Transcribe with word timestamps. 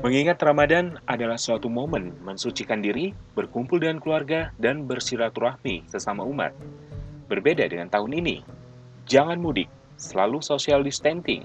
Mengingat 0.00 0.40
Ramadan 0.40 0.96
adalah 1.04 1.36
suatu 1.36 1.68
momen 1.68 2.16
mensucikan 2.24 2.80
diri, 2.80 3.12
berkumpul 3.36 3.84
dengan 3.84 4.00
keluarga, 4.00 4.48
dan 4.56 4.88
bersilaturahmi 4.88 5.84
sesama 5.92 6.24
umat. 6.24 6.56
Berbeda 7.28 7.68
dengan 7.68 7.92
tahun 7.92 8.24
ini, 8.24 8.40
jangan 9.04 9.36
mudik, 9.36 9.68
selalu 10.00 10.40
social 10.40 10.80
distancing, 10.80 11.44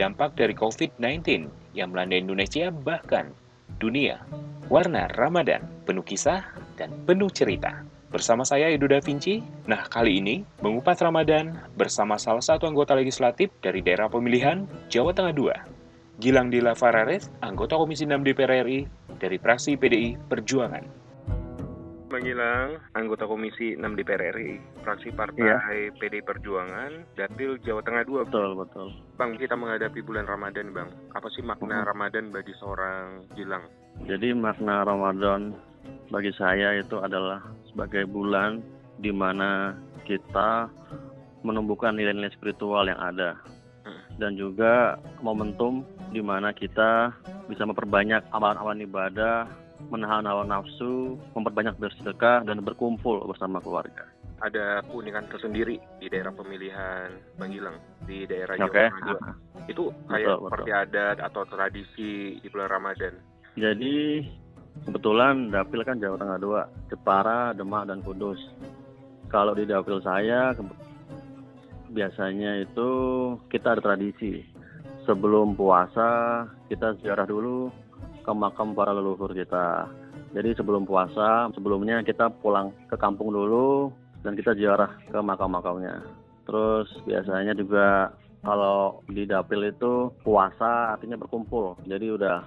dampak 0.00 0.32
dari 0.40 0.56
COVID-19 0.56 1.52
yang 1.76 1.92
melanda 1.92 2.16
Indonesia 2.16 2.72
bahkan 2.72 3.28
dunia. 3.76 4.24
Warna 4.72 5.12
Ramadan, 5.12 5.68
penuh 5.84 6.00
kisah 6.00 6.48
dan 6.80 6.96
penuh 7.04 7.28
cerita. 7.28 7.84
Bersama 8.08 8.40
saya 8.40 8.72
Edo 8.72 8.88
Da 8.88 9.04
Vinci. 9.04 9.44
Nah, 9.68 9.84
kali 9.84 10.16
ini 10.16 10.40
mengupas 10.64 10.96
Ramadan 11.04 11.60
bersama 11.76 12.16
salah 12.16 12.40
satu 12.40 12.64
anggota 12.64 12.96
legislatif 12.96 13.52
dari 13.60 13.84
daerah 13.84 14.08
pemilihan 14.08 14.64
Jawa 14.88 15.12
Tengah 15.12 15.36
II, 15.36 15.48
Gilang 16.20 16.52
Dila 16.52 16.76
Farares, 16.76 17.32
anggota 17.40 17.80
Komisi 17.80 18.04
6 18.04 18.20
DPR 18.20 18.68
RI 18.68 18.84
dari 19.16 19.40
fraksi 19.40 19.80
PDI 19.80 20.28
Perjuangan. 20.28 20.84
Bang 22.12 22.28
Gilang, 22.28 22.76
anggota 22.92 23.24
Komisi 23.24 23.72
6 23.72 23.96
DPR 23.96 24.36
RI, 24.36 24.60
fraksi 24.84 25.08
Partai 25.16 25.88
Iya. 25.88 25.96
PDI 25.96 26.20
Perjuangan, 26.20 27.08
Dapil 27.16 27.56
Jawa 27.64 27.80
Tengah 27.80 28.04
2. 28.04 28.28
Betul, 28.28 28.52
betul. 28.52 28.92
Bang, 29.16 29.40
kita 29.40 29.56
menghadapi 29.56 30.04
bulan 30.04 30.28
Ramadan, 30.28 30.76
Bang. 30.76 30.92
Apa 31.16 31.32
sih 31.32 31.40
makna 31.40 31.80
Mhm. 31.80 31.88
Ramadan 31.88 32.24
bagi 32.28 32.52
seorang 32.60 33.24
Gilang? 33.32 33.64
Jadi 34.04 34.36
makna 34.36 34.84
Ramadan 34.84 35.56
bagi 36.12 36.36
saya 36.36 36.76
itu 36.76 37.00
adalah 37.00 37.40
sebagai 37.64 38.04
bulan 38.04 38.60
di 39.00 39.08
mana 39.08 39.72
kita 40.04 40.68
menumbuhkan 41.40 41.96
nilai-nilai 41.96 42.30
spiritual 42.36 42.86
yang 42.86 43.00
ada 43.00 43.40
Hmm. 43.82 43.98
dan 44.20 44.36
juga 44.36 45.00
momentum 45.24 45.80
di 46.12 46.20
mana 46.20 46.52
kita 46.52 47.16
bisa 47.48 47.64
memperbanyak 47.64 48.28
amalan-amalan 48.30 48.84
ibadah, 48.84 49.48
menahan 49.88 50.28
hawa 50.28 50.44
nafsu, 50.44 51.16
memperbanyak 51.32 51.74
bersedekah 51.80 52.44
dan 52.44 52.60
berkumpul 52.60 53.24
bersama 53.24 53.58
keluarga. 53.64 54.06
Ada 54.42 54.84
keunikan 54.90 55.26
tersendiri 55.30 55.80
di 56.02 56.06
daerah 56.12 56.34
pemilihan 56.34 57.14
Bang 57.40 57.54
Gilang, 57.54 57.78
di 58.04 58.28
daerah 58.28 58.58
Jawa 58.58 58.92
2. 59.64 59.72
Itu 59.72 59.94
kayak 60.10 60.28
Betul, 60.28 60.46
seperti 60.50 60.70
adat 60.74 61.16
atau 61.22 61.42
tradisi 61.46 62.12
di 62.42 62.46
bulan 62.50 62.68
Ramadan. 62.68 63.14
Jadi 63.54 64.26
kebetulan 64.84 65.48
dapil 65.54 65.80
kan 65.86 66.02
Jawa 66.02 66.18
Tengah 66.18 66.38
2, 66.42 66.90
Jepara, 66.90 67.40
Demak 67.54 67.86
dan 67.86 68.02
Kudus. 68.02 68.42
Kalau 69.30 69.56
di 69.56 69.64
dapil 69.64 70.02
saya 70.02 70.52
biasanya 71.92 72.64
itu 72.64 72.90
kita 73.52 73.78
ada 73.78 73.94
tradisi. 73.94 74.51
Sebelum 75.02 75.58
puasa 75.58 76.42
kita 76.70 76.94
ziarah 77.02 77.26
dulu 77.26 77.68
ke 78.22 78.32
makam 78.32 78.72
para 78.72 78.94
leluhur 78.94 79.34
kita. 79.34 79.90
Jadi 80.32 80.56
sebelum 80.56 80.88
puasa, 80.88 81.50
sebelumnya 81.52 82.00
kita 82.06 82.30
pulang 82.40 82.72
ke 82.88 82.96
kampung 82.96 83.34
dulu 83.34 83.92
dan 84.22 84.38
kita 84.38 84.54
ziarah 84.56 84.88
ke 85.10 85.18
makam-makamnya. 85.18 86.00
Terus 86.46 86.88
biasanya 87.04 87.52
juga 87.52 88.14
kalau 88.42 89.02
di 89.06 89.22
dapil 89.26 89.70
itu 89.70 90.10
puasa 90.26 90.96
artinya 90.96 91.18
berkumpul. 91.18 91.78
Jadi 91.86 92.06
udah 92.14 92.42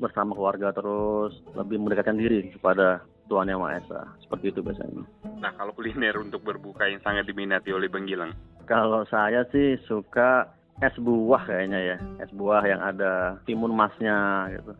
bersama 0.00 0.34
keluarga 0.34 0.74
terus 0.74 1.38
lebih 1.54 1.82
mendekatkan 1.82 2.18
diri 2.18 2.50
kepada 2.54 3.02
Tuhan 3.26 3.50
Yang 3.50 3.60
Maha 3.62 3.78
Esa. 3.82 4.00
Seperti 4.22 4.54
itu 4.54 4.60
biasanya. 4.62 5.02
Nah, 5.42 5.52
kalau 5.58 5.74
kuliner 5.74 6.14
untuk 6.18 6.42
berbuka 6.46 6.86
yang 6.86 7.02
sangat 7.02 7.26
diminati 7.26 7.74
oleh 7.74 7.90
Bang 7.90 8.06
Gilang. 8.06 8.34
Kalau 8.66 9.06
saya 9.06 9.46
sih 9.54 9.78
suka 9.86 10.55
es 10.84 10.96
buah 11.00 11.42
kayaknya 11.48 11.80
ya. 11.80 11.96
Es 12.20 12.30
buah 12.32 12.62
yang 12.68 12.80
ada 12.84 13.40
timun 13.48 13.72
masnya 13.72 14.50
gitu. 14.52 14.72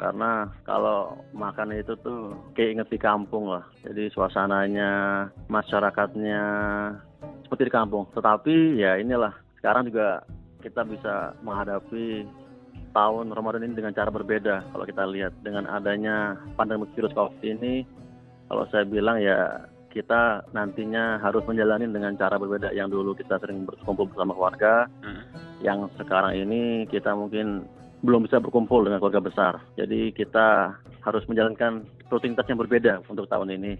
Karena 0.00 0.50
kalau 0.66 1.20
makan 1.36 1.76
itu 1.76 1.94
tuh 2.02 2.34
kayak 2.56 2.70
inget 2.80 2.88
di 2.90 2.98
kampung 2.98 3.46
lah. 3.46 3.64
Jadi 3.84 4.10
suasananya, 4.10 5.28
masyarakatnya 5.46 6.42
seperti 7.46 7.68
di 7.68 7.72
kampung. 7.74 8.08
Tetapi 8.16 8.80
ya 8.80 8.98
inilah 8.98 9.32
sekarang 9.60 9.92
juga 9.92 10.24
kita 10.64 10.82
bisa 10.88 11.36
menghadapi 11.44 12.24
tahun 12.96 13.34
Ramadan 13.34 13.66
ini 13.66 13.74
dengan 13.76 13.94
cara 13.94 14.08
berbeda. 14.08 14.72
Kalau 14.72 14.84
kita 14.86 15.04
lihat 15.06 15.34
dengan 15.44 15.68
adanya 15.68 16.38
pandemi 16.56 16.88
virus 16.94 17.12
COVID 17.12 17.42
ini, 17.42 17.84
kalau 18.48 18.64
saya 18.70 18.86
bilang 18.86 19.20
ya 19.20 19.68
kita 19.94 20.42
nantinya 20.50 21.22
harus 21.22 21.46
menjalani 21.46 21.86
dengan 21.86 22.18
cara 22.18 22.38
berbeda. 22.38 22.74
Yang 22.74 22.98
dulu 22.98 23.10
kita 23.14 23.38
sering 23.38 23.62
berkumpul 23.62 24.10
bersama 24.10 24.34
keluarga, 24.34 24.90
Hmm. 25.04 25.23
Yang 25.64 25.88
sekarang 25.96 26.36
ini 26.36 26.84
kita 26.92 27.16
mungkin 27.16 27.64
belum 28.04 28.28
bisa 28.28 28.36
berkumpul 28.36 28.84
dengan 28.84 29.00
keluarga 29.00 29.24
besar. 29.24 29.52
Jadi 29.80 30.12
kita 30.12 30.76
harus 31.00 31.24
menjalankan 31.24 31.88
rutinitas 32.12 32.44
yang 32.44 32.60
berbeda 32.60 33.00
untuk 33.08 33.24
tahun 33.32 33.56
ini. 33.56 33.72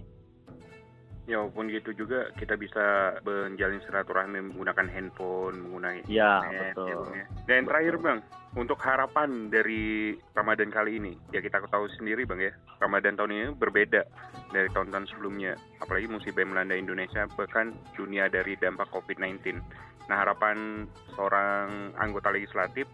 Ya 1.24 1.40
walaupun 1.40 1.72
gitu 1.72 1.96
juga 1.96 2.28
kita 2.36 2.52
bisa 2.60 3.16
menjalin 3.24 3.80
silaturahmi 3.88 4.52
menggunakan 4.52 4.84
handphone, 4.92 5.56
menggunakan 5.56 6.04
Ya, 6.04 6.44
internet, 6.44 6.76
betul. 6.76 6.88
ya, 6.88 6.96
ya. 7.16 7.26
Dan 7.48 7.60
terakhir 7.64 7.96
Bang, 7.96 8.18
untuk 8.60 8.76
harapan 8.84 9.48
dari 9.48 10.12
Ramadan 10.36 10.68
kali 10.68 11.00
ini, 11.00 11.12
ya 11.32 11.40
kita 11.40 11.64
ketahui 11.64 11.88
sendiri 11.96 12.28
Bang 12.28 12.44
ya, 12.44 12.52
Ramadan 12.76 13.16
tahun 13.16 13.32
ini 13.32 13.44
berbeda 13.56 14.04
dari 14.52 14.68
tahun-tahun 14.76 15.16
sebelumnya, 15.16 15.56
apalagi 15.80 16.12
musibah 16.12 16.44
yang 16.44 16.52
melanda 16.52 16.76
Indonesia, 16.76 17.24
bahkan 17.40 17.72
dunia 17.96 18.28
dari 18.28 18.60
dampak 18.60 18.92
COVID-19. 18.92 19.64
Nah 20.10 20.16
harapan 20.20 20.84
seorang 21.16 21.96
anggota 21.96 22.28
legislatif 22.28 22.84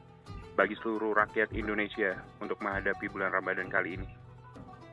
bagi 0.54 0.76
seluruh 0.84 1.16
rakyat 1.16 1.56
Indonesia 1.56 2.21
untuk 2.38 2.60
menghadapi 2.60 3.09
bulan 3.09 3.32
Ramadan 3.32 3.72
kali 3.72 3.97
ini. 3.97 4.09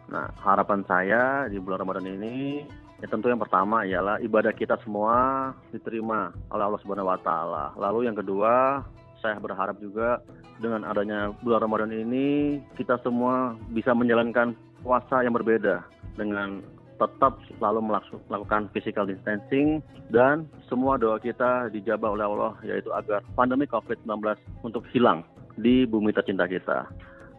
Nah, 0.08 0.32
harapan 0.40 0.88
saya 0.88 1.52
di 1.52 1.60
bulan 1.60 1.84
Ramadan 1.84 2.08
ini 2.08 2.64
ya 2.98 3.08
tentu 3.12 3.28
yang 3.28 3.44
pertama 3.44 3.84
ialah 3.84 4.18
ibadah 4.24 4.56
kita 4.56 4.80
semua 4.82 5.52
diterima 5.70 6.32
oleh 6.50 6.64
Allah 6.64 6.82
Subhanahu 6.82 7.12
wa 7.12 7.20
taala. 7.20 7.76
Lalu 7.76 8.08
yang 8.08 8.16
kedua, 8.16 8.82
saya 9.20 9.36
berharap 9.44 9.76
juga 9.84 10.24
dengan 10.64 10.88
adanya 10.88 11.36
bulan 11.44 11.68
Ramadan 11.68 11.92
ini 11.92 12.58
kita 12.80 12.98
semua 13.04 13.60
bisa 13.76 13.92
menjalankan 13.92 14.56
puasa 14.82 15.22
yang 15.22 15.36
berbeda 15.36 15.84
dengan 16.16 16.64
tetap 16.98 17.38
selalu 17.58 18.02
melakukan 18.28 18.70
physical 18.74 19.06
distancing 19.06 19.80
dan 20.10 20.50
semua 20.66 20.98
doa 20.98 21.22
kita 21.22 21.70
dijabah 21.70 22.18
oleh 22.18 22.26
Allah 22.26 22.54
yaitu 22.66 22.90
agar 22.94 23.22
pandemi 23.38 23.70
COVID-19 23.70 24.10
untuk 24.66 24.84
hilang 24.92 25.22
di 25.58 25.86
bumi 25.86 26.14
tercinta 26.14 26.50
kita 26.50 26.90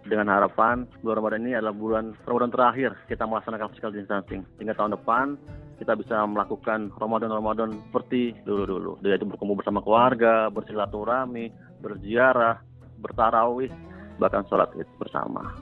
dengan 0.08 0.32
harapan 0.32 0.88
bulan 1.04 1.20
Ramadan 1.20 1.40
ini 1.44 1.52
adalah 1.54 1.76
bulan 1.76 2.16
Ramadan 2.24 2.50
terakhir 2.50 2.90
kita 3.06 3.28
melaksanakan 3.28 3.68
physical 3.70 3.92
distancing. 3.92 4.42
Hingga 4.56 4.74
tahun 4.74 4.96
depan 4.96 5.36
kita 5.78 5.94
bisa 5.94 6.24
melakukan 6.24 6.90
Ramadan-Ramadan 6.96 7.76
seperti 7.92 8.34
dulu-dulu. 8.42 8.98
Yaitu 9.04 9.28
berkumpul 9.28 9.60
bersama 9.60 9.84
keluarga, 9.84 10.48
bersilaturahmi, 10.50 11.52
berziarah, 11.84 12.58
bertarawih, 12.98 13.70
bahkan 14.18 14.42
sholat 14.50 14.72
id 14.74 14.88
bersama. 14.98 15.54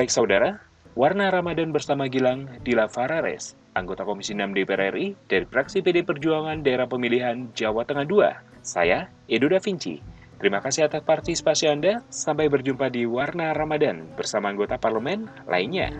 Baik 0.00 0.16
saudara, 0.16 0.56
Warna 0.96 1.28
Ramadan 1.28 1.76
bersama 1.76 2.08
Gilang 2.08 2.48
Dila 2.64 2.88
Farares, 2.88 3.52
anggota 3.76 4.00
Komisi 4.00 4.32
6 4.32 4.56
DPR 4.56 4.96
RI 4.96 5.12
dari 5.28 5.44
fraksi 5.44 5.84
PD 5.84 6.08
Perjuangan 6.08 6.64
daerah 6.64 6.88
pemilihan 6.88 7.52
Jawa 7.52 7.84
Tengah 7.84 8.08
II. 8.08 8.32
Saya, 8.64 9.12
Edo 9.28 9.52
Da 9.52 9.60
Vinci. 9.60 10.00
Terima 10.40 10.64
kasih 10.64 10.88
atas 10.88 11.04
partisipasi 11.04 11.68
Anda. 11.68 12.00
Sampai 12.08 12.48
berjumpa 12.48 12.88
di 12.88 13.04
Warna 13.04 13.52
Ramadan 13.52 14.08
bersama 14.16 14.48
anggota 14.48 14.80
parlemen 14.80 15.28
lainnya. 15.44 15.92